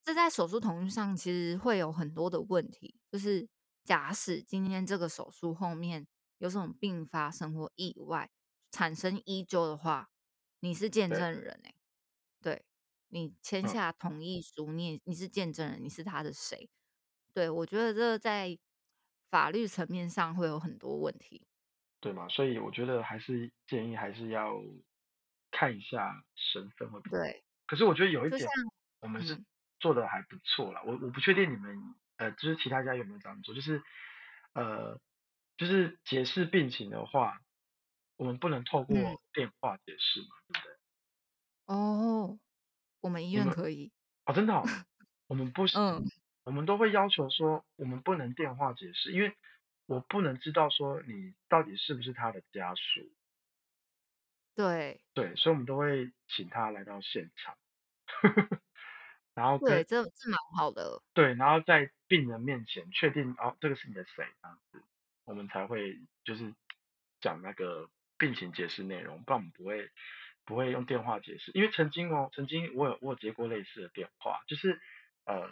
[0.04, 3.48] 这在手术同意上其实会有很多的问题，就是
[3.86, 6.08] 假使今天这个手术后面
[6.40, 8.30] 有什么病发生或意外
[8.72, 10.10] 产生医纠的话，
[10.62, 11.76] 你是见对，证人哎、
[12.42, 12.66] 对
[13.10, 16.70] 你签嗯，下同意书，你也你是见证人，你是他的谁？
[17.34, 18.58] 对我觉得这在
[19.30, 21.48] 法律层面上会有很多问题。
[22.00, 24.62] 对嘛，所以我觉得还是建议还是要
[25.52, 27.18] 看一下身份会比较。
[27.18, 28.50] 对，可是我觉得有一就像点
[29.02, 29.46] 我们是嗯
[29.80, 31.78] 做的还不错啦，我我不确定你们
[32.18, 33.82] 呃就是其他家有没有这样做，就是
[34.54, 35.00] 呃
[35.58, 37.40] 就是解释病情的话，
[38.18, 40.74] 我们不能透嗯过电话解释嘛，对不对？
[41.66, 42.38] 哦，
[43.02, 43.92] 我们医你们院可以，
[44.26, 44.64] 哦真的哦，
[45.28, 46.04] 我们不行，嗯，
[46.44, 49.36] 我们都会要求说我们不能电话解释，因为
[49.86, 53.12] 我不能知道说你到底是不是他的家属。
[54.56, 55.02] 对。
[55.14, 57.56] 对，所以我们都会请他来到现场，
[59.36, 64.84] 然后对，跟这这蛮好的，对，然后在病人面前确定哦，这个是你的谁这样子，
[65.26, 66.54] 我们才会就是
[67.22, 69.92] 讲那个病情解释内容，不然我们不会
[70.46, 74.82] 不会用电话解释，因为曾经哦，曾经我有我有接过类似的电话，就是
[75.26, 75.48] 呃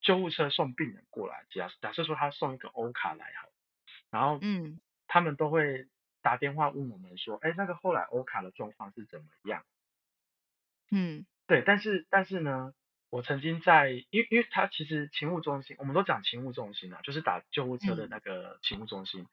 [0.00, 3.48] 救护车送病人过来，假假设说他送一个欧卡来好，
[4.10, 4.80] 然后嗯。
[5.12, 5.88] 他们都会
[6.22, 9.64] 打电话问我们说，哎，那个后来欧卡的状况是怎么样？
[10.92, 11.26] 嗯。
[11.48, 12.72] 对，但是但是呢，
[13.10, 18.08] 我曾经在，因为因为他其实勤务中心，我们都讲勤务中心啊，就是打救护车的嗯。
[18.08, 19.26] 那个勤务中心，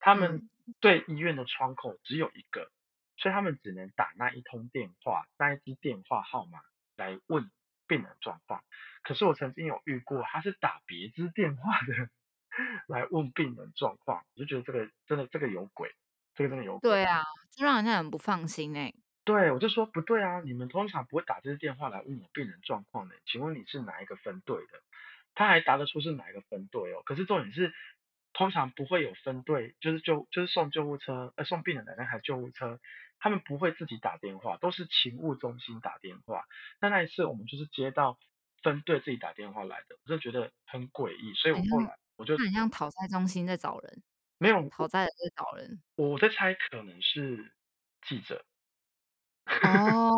[0.00, 0.74] 他们嗯。
[0.80, 2.72] 对医院的窗口只有一个，
[3.16, 6.58] 所以他们只能打那一通电话，那一支电话号码
[6.96, 7.48] 来问
[7.90, 8.62] 病人状况。
[9.02, 12.08] 可是我曾经有遇过，他是打别支电话的
[12.86, 15.90] 来问病人状况，我就觉得这个真的这个有鬼，
[16.36, 16.88] 这个真的有鬼。
[16.88, 17.24] 对啊，
[17.56, 24.82] 就让人家很不放心哎、对，我就说不对啊，你们通常不会打这支电话来问我病人状况的，请问你是哪一个分队的？
[25.34, 27.02] 他还答得出是哪一个分队哦。
[27.04, 27.72] 可是重点是，
[28.32, 32.80] 通常不会有分队，就是救就是送救护车，呃送病人的那台救护车，
[33.20, 36.44] 他们不会自己打电话，都是勤务中心打电话。
[36.80, 38.18] 那那一次我们就是接到
[38.62, 44.02] 分队自己打电话来的，我真的觉得很诡异，所以我后来我就那很像讨债中心在找人，
[44.38, 45.80] 没有，我讨债的在找人。
[45.96, 47.52] 我在猜可能是
[48.08, 48.44] 记者。
[49.46, 50.10] 哦，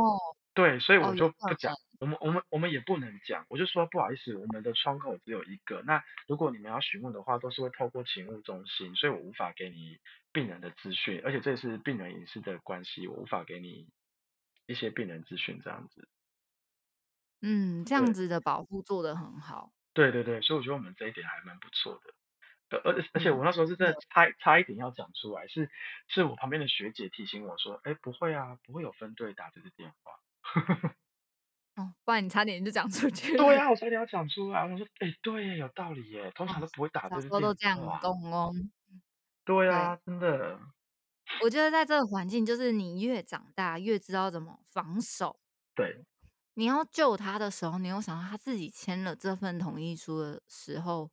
[0.55, 1.79] 对，所以我哦，有可就不讲，能。
[2.01, 9.99] 我们我们我们也不能讲，我就说不好意思，我们的窗口只有一个，那如果你们要询问的话，都是会透过勤务中心，所以我无法给你
[10.33, 13.89] 病人的资讯，而且这也是病人隐私的关系，我无法给你
[14.67, 16.09] 一些病人资讯这样子。
[17.41, 19.73] 嗯，这样对子的保护做得很好。
[19.95, 22.15] 对对对，所以我觉得我们这一点还蛮不错的。
[22.71, 25.71] 而而而且我嗯，那时候是真的的，差差一点要讲出来，是
[26.09, 30.13] 是我旁边的学姐提醒我说，哎，不会啊，不会有分队打这个电话。
[31.77, 33.45] 哦，不然你差点就讲出去了。
[33.45, 38.01] 对啊，我差点要讲出来，我说，哎，对耶，有道理耶，通哦，常都不会打小时都这样，话。
[38.01, 38.53] 懂哦。
[39.45, 40.59] 对，对啊，真的，
[41.39, 45.39] 我觉得在这个环境，就是你越长大越知道怎么防守。
[45.77, 46.05] 对，
[46.57, 51.11] 你要救他的时候，你又想到他自己签了这份同意书的时候，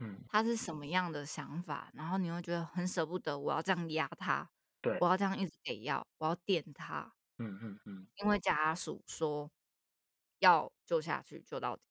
[0.00, 4.48] 嗯，他是什么样的想法，然后你又觉得很舍不得，我要这样压他，
[4.82, 9.50] 对，我要这样一直给药，我要电他，嗯嗯嗯，因为家属说
[10.38, 11.82] 要救下去，救到底。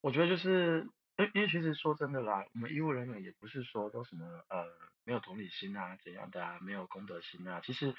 [0.00, 0.88] 我觉得就是，
[1.18, 4.66] 因为因为其实说真的啦，我们医务人员也不是说都什么呃
[5.04, 7.94] 没有同理心啊怎样的啊，没有公德心啊，其实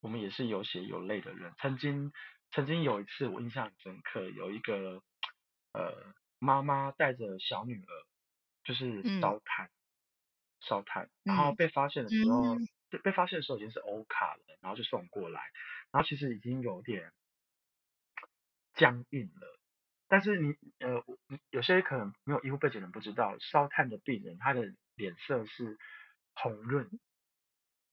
[0.00, 1.52] 我们也是有血有泪的人。
[1.58, 2.12] 曾经
[2.50, 5.02] 曾经有一次我印象很深刻，有一个
[5.72, 7.90] 呃妈妈带着小女儿
[8.64, 9.70] 就是嗯烧炭
[10.60, 15.40] 烧炭，然后嗯被发现的时候嗯，被被发现的时候已经是欧卡了，然后就送过来，
[15.94, 17.12] 然后其实已经有点
[18.74, 19.60] 僵硬了。
[20.08, 21.04] 但是你呃，
[21.50, 24.62] 有些可能没有医护背景的人不知道，烧炭的病人他的
[24.96, 25.78] 脸色是
[26.34, 26.90] 红润，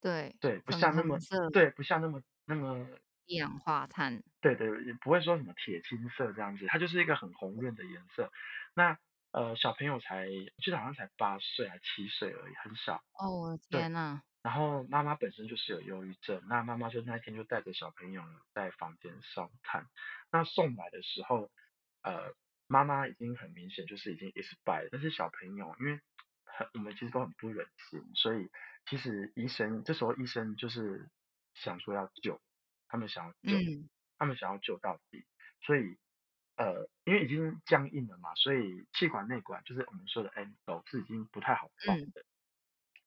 [0.00, 1.18] 对，对，不像那么
[1.52, 2.86] 对，不像那么那么
[3.26, 4.22] 一氧化碳。
[4.40, 8.30] 对对，也不会说什么铁青色这样子，它就是一个很红润的颜色。
[8.74, 8.98] 那
[9.30, 13.02] 呃，小朋友才，我记得好像才八岁还七岁而已，很小。
[13.18, 19.86] 哦，我的，天呐，然后妈妈本身就是有忧郁症，那妈妈就那一天就带着小朋友在房间烧炭。
[20.32, 21.50] 那送来的时候，
[22.02, 22.34] 呃，
[22.66, 26.00] 妈妈已经很明显就是已经 expire 了，但是小朋友因为
[26.44, 28.50] 很我们其实都很不忍心，所以
[28.86, 31.08] 其实医生这时候医生就是
[31.54, 32.40] 想说要救，
[32.88, 35.24] 他们想要救，嗯他们想要救到底，
[35.60, 35.98] 所以
[36.56, 42.24] 呃，因为已经僵硬了嘛，所以气管内管就是我们说的 endo 是已经不太好放嗯的。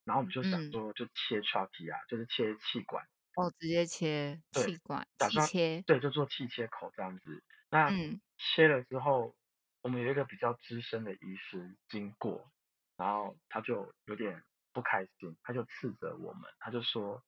[0.05, 5.81] 然后我们就想嗯，说，就切 trachea 啊，就是切气管，哦，直接切对，气管，打算切。
[5.81, 7.43] 对，就做气切口这样子。
[7.69, 9.35] 那嗯切了之后，
[9.81, 12.49] 我们有一个比较资深的医师经过，
[12.95, 17.23] 然后他就有点不开心，他就斥责我们，他就说，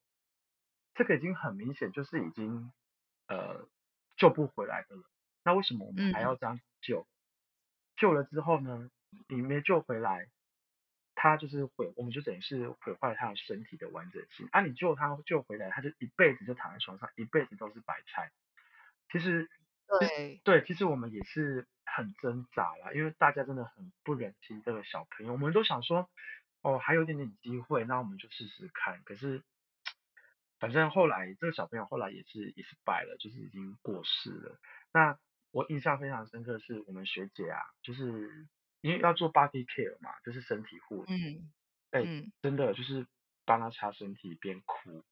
[0.94, 2.72] 这个已经很明显就是已经
[3.28, 3.68] 呃
[4.16, 5.04] 救不回来的了，
[5.44, 7.08] 那为什么我们还要嗯这样救？
[7.96, 8.92] 救了之后呢，
[9.28, 10.30] 你没救回来，
[11.30, 14.48] 他就是毁，我们就等于是毁坏他的身体的完整性。
[14.52, 18.32] 啊，你救他救回来，他就一辈子就躺在床上，一辈子都是白菜。
[19.12, 19.50] 其实，
[20.00, 26.10] 对，对，其实我们也是很挣扎啦，因为大家真的很不忍心这个小朋友，我们都想说，
[26.62, 29.02] 哦，还有一点点机会，那我们就试试看。
[29.04, 29.44] 可是，
[30.60, 34.60] 反正后来这个小朋友后来也是也是败了，就是已经过世了。
[34.92, 35.18] 那
[35.52, 38.48] 我印象非常深刻的是我们学姐啊，就是
[38.82, 41.52] 因为要做 body care 嘛，就是身体护理，嗯
[41.92, 43.08] 哎，嗯，真的就是
[43.46, 45.04] 帮他擦身体边哭，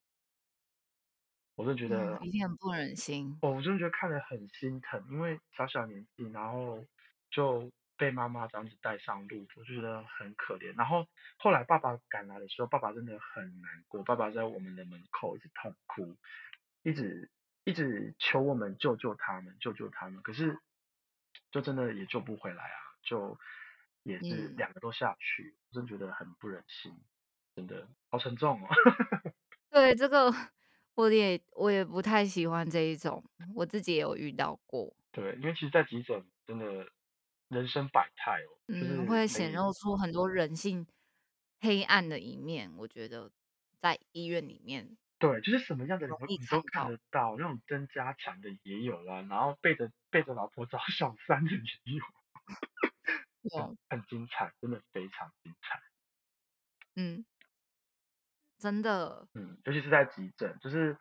[1.55, 3.37] 我就觉哦，得一定很不忍心。
[3.41, 6.85] 哦，我真的觉得看得很心疼，因为小小年纪，然后
[7.31, 10.75] 就被妈妈这样子带上路，我就觉得很可怜。
[10.77, 16.17] 然后后来爸爸赶来的时候，爸爸真的很难过，爸爸在我们的门口一直痛哭，
[16.83, 17.31] 一直
[17.63, 20.21] 一直求我们救救他们，救救他们。
[20.21, 20.59] 可是
[21.51, 23.37] 就真的也救不回来啊，就
[24.03, 26.91] 也是嗯，两个都下去，我真觉得很不忍心，
[27.55, 28.67] 真的好沉重哦。
[29.71, 30.33] 对，这个
[30.95, 34.95] 我也我也不太喜欢这一种，我自己也有遇到过。
[35.11, 36.89] 对，因为其实，在急诊真的
[37.49, 40.85] 人生百态哦，就嗯，是会显露出很多人性
[41.61, 43.31] 黑暗的一面，我觉得
[43.79, 46.89] 在医院里面对，就是什么样的人你都看。
[46.91, 52.03] 得到，那种争家产的也有啦，然后背着背着老婆找小三的也有，
[53.53, 55.79] 很有，很精彩，真的非常精彩。
[56.95, 57.25] 嗯，
[58.57, 60.97] 真的，嗯，尤其是在急诊，就是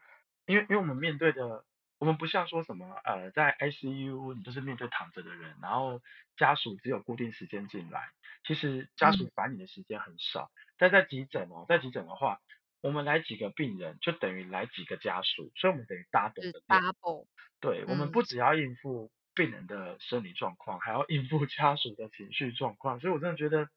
[0.46, 1.64] 因为因为我们面对的，
[1.98, 6.02] 我们不像说什么呃，在 ICU 你就是面对躺着的人，然后
[6.36, 8.10] 家属只有固定时间进来，
[8.44, 10.50] 其实家属嗯，烦你的时间很少。
[10.76, 12.40] 但在急诊哦，在急诊的话，
[12.80, 16.60] 我们来几个病人就等于来几个家属，所以我们等于 double 的。
[16.68, 17.26] double，
[17.60, 23.68] 对，我们不嗯只要应付病人的生理状况，还要应付 家属的情绪状况，所以我真的觉得，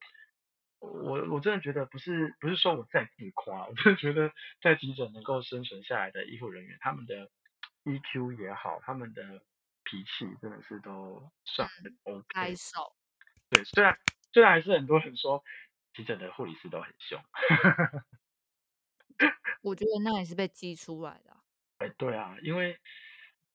[0.79, 4.31] 我我真的觉得不是不是说我在自夸，我真的觉得
[4.61, 7.29] 在急诊能够生存下来的医护人员，他们的
[7.83, 9.43] EQ 也好，他们的
[9.83, 12.25] 脾气真的是都算很 OK。
[12.29, 12.95] 拍手。
[13.49, 13.97] 对，虽然
[14.33, 15.43] 虽然还是很多人说
[15.93, 17.23] 急诊的护理师都很凶。
[19.63, 21.35] 我觉得那也是被激出来的。
[21.79, 22.77] 哎，对啊，因为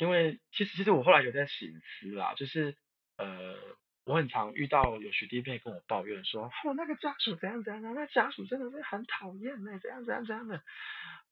[0.03, 2.77] 因为其实其实我后来有在醒思啦，就是
[3.19, 3.55] 呃，
[4.05, 10.61] 我很常遇到有学弟妹跟我抱怨说，哦，那个家属怎样怎样，那家属真的是很讨厌呢，怎样怎样怎样的，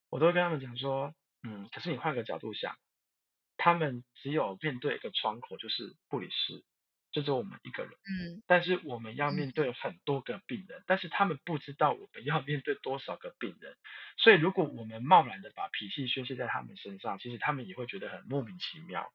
[0.09, 1.13] 我都会跟他们讲说，
[1.43, 2.77] 嗯，可是你换个角度想，
[3.57, 6.63] 他们只有面对一个窗口，就是护理师。
[7.11, 13.75] 就只有我们一个人，嗯，但是我们要面对很多个病人，但是他们不知道我们要面对多少个病人，
[14.17, 19.11] 所以如果我们贸然的把脾气宣泄在他们身上，其实他们也会觉得很莫名其妙，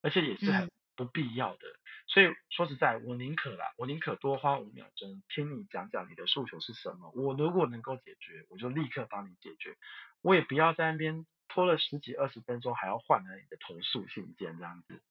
[0.00, 1.66] 而且也是很不必要的。
[2.06, 9.76] 所以说实在，我宁可啦，我宁可多花五秒钟听你讲讲你的诉求是什么，我如果能够解决，我就立刻帮你解决，
[10.22, 15.02] 我也不要在那边拖了十几二十分钟，还要换来你的投诉信件这样子。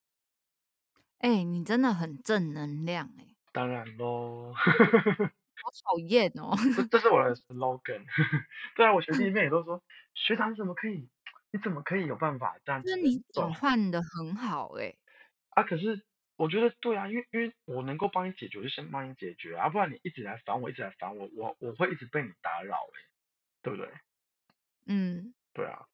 [1.24, 3.26] 哎，你真的很正能量哎！
[3.54, 6.52] 当然喽， 好讨厌哦！
[6.76, 8.04] 这这是我的 slogan。
[8.76, 9.82] 对啊，我学弟 妹也都说，
[10.14, 11.08] 学长你怎么可以？
[11.52, 12.84] 你怎么可以有办法这样？
[12.84, 14.94] 就是你转换的很好哎。
[15.52, 16.04] 啊，可是
[16.36, 23.00] 我觉得对啊，因为因为我能够帮你解决，就先帮你解决啊，不然你一直来烦我，一直来烦我，我我会一直被你打扰哎，
[23.64, 23.90] 对不对？
[24.88, 25.86] 嗯，对啊。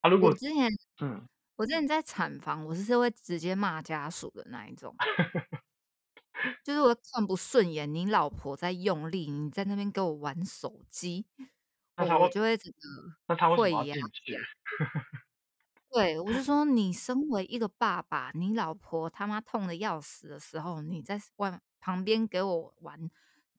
[0.00, 0.70] 啊，如果之前
[1.02, 1.28] 嗯。
[1.60, 4.96] 我之前在产房，我是会直接骂家属的那一种，
[6.64, 11.26] 就是我 看不顺眼，你老婆在用力，你在那边给我玩手机，
[11.96, 13.94] 我就会整个会呀
[15.92, 23.10] 对，我就说你身为一个爸爸，你老婆他妈痛的要死的时候，你在外旁边给我玩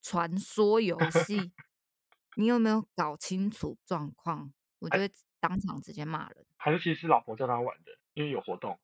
[0.02, 1.52] 传说游戏，
[2.36, 4.52] 你有没有搞清楚状况？
[4.80, 6.44] 我就会当场直接骂人。
[6.64, 8.78] 还是其实是老婆叫他玩的，因为有活动。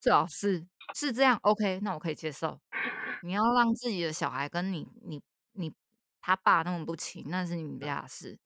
[0.00, 2.58] 最好是是这样，OK，那我可以接受。
[3.22, 5.22] 你要让自己的小孩跟你、你、
[5.52, 5.72] 你
[6.20, 8.38] 他爸那么不亲，那是你们家的事。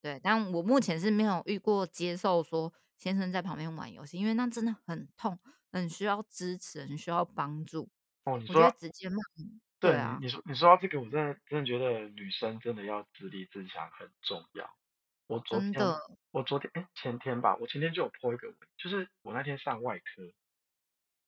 [0.00, 5.38] 对，但我目前是没有遇过接受说先生在旁边玩游戏，因为那真的很痛，
[5.72, 7.88] 很需要支持，很需要帮助。
[8.24, 9.16] 哦，你说直接骂？
[9.80, 14.68] 对啊，你说你说到这个，我真的真的觉得女生真的要自立自强很重要。
[15.26, 15.82] 我昨天，
[16.30, 20.32] 我昨天哎前天吧，我前天就有 po 一个文，就是我那天上外科，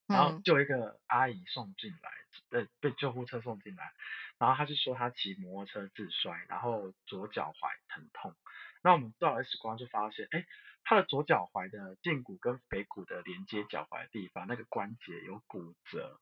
[0.06, 2.10] 然后就有一个阿姨送进来，
[2.50, 3.92] 被被救护车送进来，
[4.38, 8.34] 然后她就说她骑摩托车自摔，然后左脚踝疼痛，
[8.82, 10.44] 那我们照 X 光就发现，哎，
[10.82, 16.20] 她的左脚踝的胫骨跟腓骨的连接脚踝的地方那个关节有骨折，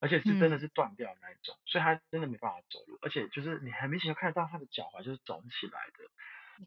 [0.00, 6.10] 而且是真的是断掉那一种，所以她真的没办法走路，而且就是你很明显就看得到她的脚踝就是肿起来的。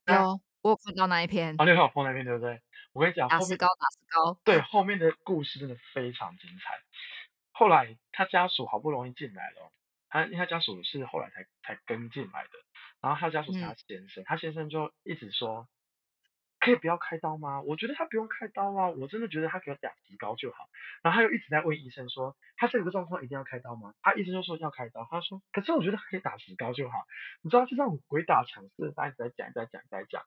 [0.06, 1.56] 有，我有看到那一篇。
[1.60, 2.62] 啊，你看我放那篇对不对？
[2.94, 4.40] 我跟你讲，打石膏，打石膏。
[4.44, 6.82] 对，后面的故事真的非常精彩。
[7.52, 9.72] 后来他家属好不容易进来了，
[10.10, 12.50] 他因为他家属是后来才才跟进来的，
[13.02, 15.68] 然后他家属是他先生，他先生就一直说。
[16.62, 17.60] 可以不要开刀吗？
[17.62, 20.70] 我觉得他不用开刀啊，我真的觉得他给我打石膏就好。
[21.02, 23.96] 然后他又一直在问医生说，他这个状况一定要开刀吗？
[24.04, 25.08] 他医生就说要开刀。
[25.10, 27.08] 他说，可是我觉得可以打石膏就好。
[27.42, 30.24] 你知道，就这种鬼打墙式，他一直在讲，在讲，在讲。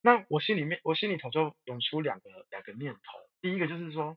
[0.00, 3.00] 那我心里面，我心里头就涌出两个两个念头。
[3.42, 4.16] 第一个就是说，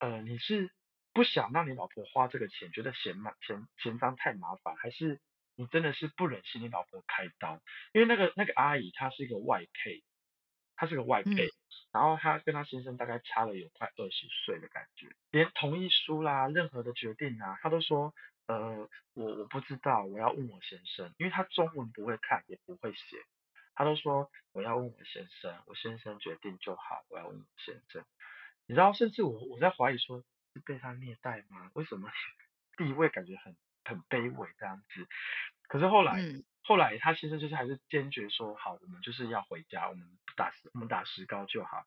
[0.00, 0.72] 呃，你是
[1.14, 5.20] 不想让你老婆花这个钱，觉得嫌麻嫌嫌脏太麻烦，还是
[5.54, 7.60] 你真的是不忍心你老婆开刀？
[7.92, 10.02] 因为那个那个阿姨她是一个外配。
[10.82, 11.48] 他是个外配，
[11.92, 18.12] 然后他跟他先生大概差了有快二十岁的感觉，连同意书啦、任何的决定啊，他都说，
[18.48, 23.16] 呃，我我不知道，我要问我先生，因为他中文不会看也不会写，
[23.76, 28.04] 他都说我要问我先生，我先生决定就好，我要问我先生，
[28.66, 31.70] 你知道，甚至我我在怀疑说是被他虐待吗？
[31.74, 32.10] 为什么
[32.76, 33.54] 地位感觉很
[33.84, 35.06] 很卑微这样子？
[35.68, 36.20] 可是后来。
[36.64, 41.84] 后来他先生就是还是坚决说好，我们就是要回家，我们打石我们打石膏就好。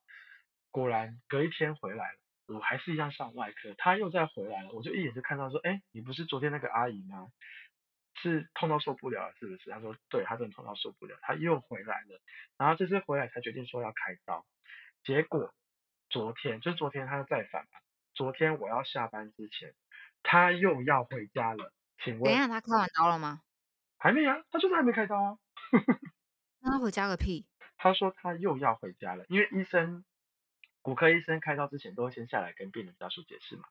[0.71, 7.29] 果然隔一天回来了，我还是一样上外科，他又再回来了，我就一眼就看到说，哎，你不是昨天那个阿姨吗？
[8.21, 9.69] 是痛到受不了了是不是？
[9.69, 12.21] 他说对，他真的痛到受不了，他又回来了，
[12.57, 14.45] 然后这次回来才决定说要开刀。
[15.03, 15.53] 结果
[16.09, 17.79] 昨天就是昨天他又再犯嘛，
[18.13, 19.73] 昨天我要下班之前，
[20.23, 21.71] 他又要回家了，
[22.03, 22.23] 请问？
[22.23, 23.41] 等一下他开完刀了吗？
[24.05, 25.39] 还没啊，他就是还没开刀啊。
[26.61, 27.43] 那他回家个屁！
[27.75, 30.05] 他说他又要回家了，因为医生
[30.83, 33.63] 骨科医生开刀之前都会先下来跟病人家属解释嘛，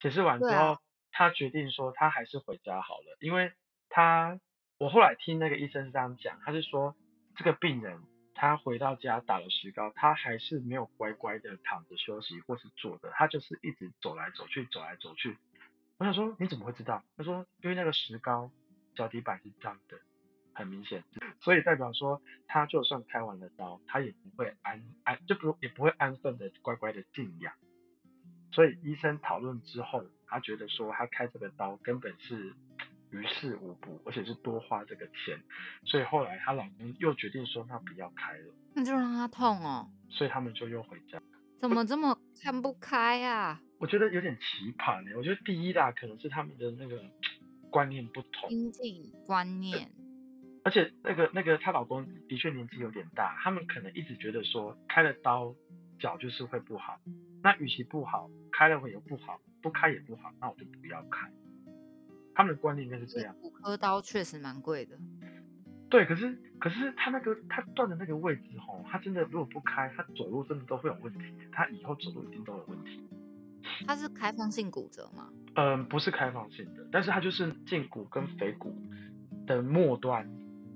[0.00, 0.78] 解释完之后，
[1.12, 3.52] 他决定说他还是回家好了，因为
[3.88, 4.40] 他
[4.78, 6.96] 我后来听那个医生是这样讲，他是说
[7.36, 8.02] 这个病人
[8.34, 15.38] 他回到家打了石膏，他还是没有乖乖的躺着休息或是坐着，他就是一直走来走去，走来走去。
[15.98, 17.04] 我想说你怎么会知道？
[17.16, 18.50] 他说因为那个石膏
[18.96, 19.98] 脚底板是脏的，
[20.52, 21.04] 很明显，
[21.40, 27.52] 所以代表说他就算开完了刀，他也不会安安就不也不会安分的乖乖的静养。
[28.52, 32.54] 所以医生讨论之后，他觉得说他开这个刀根本是
[33.10, 35.38] 于事无补，而且是多花这个钱，
[35.84, 39.90] 所以后来她老公又决定说那不要开了，那就让他痛哦。
[40.08, 41.20] 所以他们就又回家。
[41.58, 43.60] 怎么这么看不开啊？
[43.78, 45.10] 我觉得有点奇葩呢。
[45.16, 47.02] 我觉得第一啦，可能是他们的那个
[47.76, 49.90] 观念不同，经济观念，
[50.64, 55.54] 而且那个那个她老公的确年纪有点大，他们可能一直觉得说开了刀
[55.98, 56.98] 脚就是会不好，
[57.42, 61.30] 那与其不好，开了会又不好，不开也不好，那我就不要开。
[62.34, 63.36] 他们的观念应该是这样。
[63.42, 64.98] 骨科刀确实蛮贵的。
[65.90, 73.06] 对，可是可是他那个他断的那个位置吼，他真的如果不开，他走路真的都会有问题，他以后走路一定都有问题。
[73.84, 75.28] 它是开放性骨折吗？
[75.56, 78.72] 嗯，不是开放性的，但是它就是胫骨跟腓骨
[79.46, 80.28] 的末端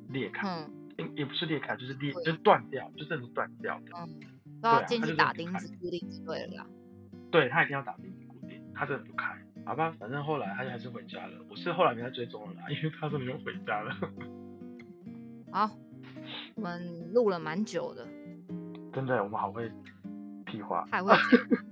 [0.09, 3.87] 裂开，嗯也也不是裂开，就是裂，就是断掉，就真的是断掉的。
[3.97, 4.21] 嗯，
[4.61, 6.67] 都要进去打钉子固定就对了啦。
[7.31, 9.35] 对他一定要打钉子固定，他真的不开，
[9.65, 11.39] 好吧，反正后来他就还是回家了。
[11.49, 13.95] 我是后来没再追踪了啦，因为他真的又回家了，
[15.53, 15.71] 好，
[16.55, 18.07] 我们录了蛮久的，
[18.93, 19.71] 真的，我们好会
[20.45, 20.87] 屁话。
[20.91, 21.70] 太会讲。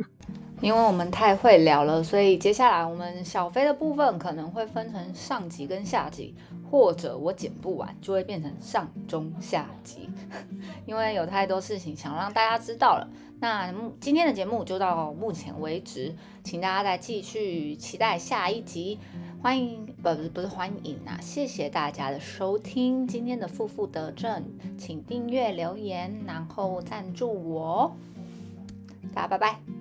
[0.60, 6.34] 因为我们太会聊了，所以接下来我们小飞的部分可能会分成上集跟下集，
[6.70, 10.08] 或者我剪不完就会变成上中下集，
[10.84, 13.08] 因为有太多事情想让大家知道了。
[13.40, 18.98] 那今天的节目就到目前为止，请大家再继续期待下一集。
[19.40, 21.16] 欢迎，不不是不是欢迎啊！
[21.22, 24.42] 谢谢大家的收听，今天的负负得正，
[24.76, 27.96] 请订阅、留言，然后赞助我。
[29.14, 29.77] 大家拜拜。